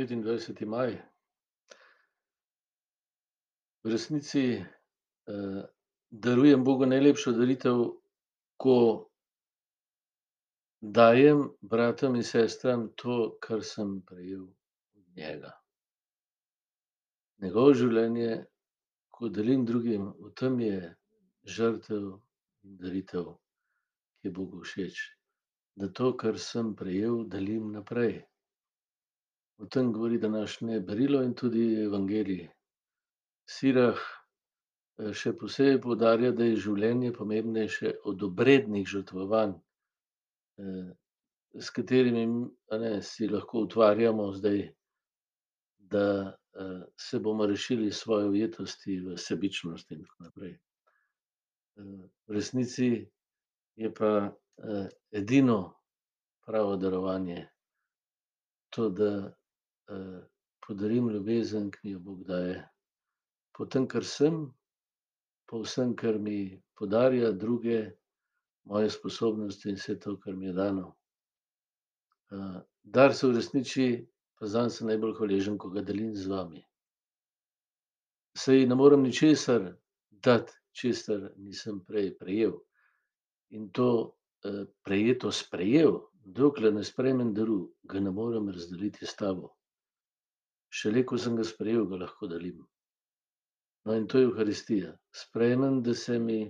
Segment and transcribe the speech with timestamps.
[0.00, 0.94] Petindvajseti maj.
[3.84, 4.64] V resnici,
[6.10, 7.82] darujem Bogu najlepšo daritev,
[8.56, 8.76] ko
[10.80, 14.46] dajem bratom in sestram to, kar sem prejel
[14.96, 15.52] od njega.
[17.44, 18.40] Njegovo življenje,
[19.12, 20.80] ko delim drugim, v tem je
[21.44, 22.08] žrtev
[22.64, 23.34] in daritev,
[24.16, 25.04] ki je Bogu všeč.
[25.76, 28.22] Da to, kar sem prejel, delim naprej.
[29.60, 32.46] O tem govori današnje berilo in tudi evangelij.
[33.44, 34.00] Sirach,
[35.12, 39.52] še posebej poudarja, da je življenje pomembnejše od obrednih žrtvovanj,
[41.60, 42.24] s katerimi,
[42.84, 44.62] ne, si lahko utvarjamo zdaj,
[45.92, 46.06] da,
[46.96, 50.56] se bomo rešili svoje ujetosti v sebičnosti in tako naprej.
[51.76, 52.88] v resnici
[53.76, 54.32] je pa,
[55.12, 55.60] edino
[56.46, 57.48] pravo darovanje
[58.70, 59.32] to, da,
[60.66, 62.60] podarim ljubezen, ki mi jo Bog daje.
[63.56, 64.44] Po tem, kar sem,
[65.50, 67.80] po vsem, kar mi podarja druge,
[68.64, 70.94] moje sposobnosti in vse to, kar mi je dano.
[72.82, 74.06] dar se uresniči,
[74.38, 76.62] pa zanj sem najbolj hvaležen, ko ga delim z vami.
[78.38, 79.74] Saj ne morem ničesar
[80.10, 82.54] dati, česar nisem prej prejel.
[83.50, 84.14] In to,
[84.86, 89.56] prejeto sprejel, dokler ne sprejmem daru, ga ne morem razdeliti s tabo.
[90.70, 92.60] Šele ko sem ga sprejel, ga lahko delim.
[93.84, 94.94] No, in to je evharistija.
[95.22, 96.40] Sprejmem, da se mi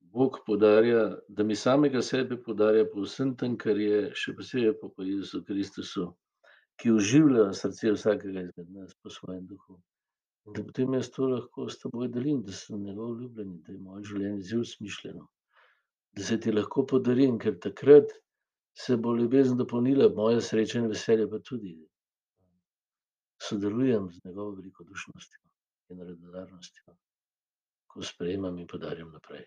[0.00, 4.90] Bog podarja, da mi samega sebe podarja po vsem tem, kar je, še posebej pa
[4.92, 6.04] po Jezusu Kristusu,
[6.80, 9.78] ki oživlja srce vsakega izmed nas po svojem duhu.
[10.46, 13.80] In da potem jaz to lahko s teboj delim, da sem njegov ljubljenec, da je
[13.86, 15.24] moje življenje že osmišljeno.
[16.18, 18.12] Da se ti lahko podarim, ker takrat
[18.84, 21.76] se bo ljubezen dopolnila, moja sreča in veselje pa tudi.
[23.42, 25.40] Sodelujem z njegovo velikodušnostjo
[25.88, 26.94] in radodarnostjo,
[27.86, 29.44] ko sprejemam in podarjam naprej.